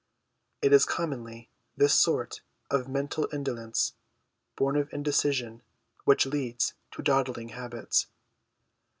[0.63, 3.93] It is commonly this sort of mental indolence,
[4.55, 5.61] born of indecision,
[6.05, 8.07] which leads to dawdling habits.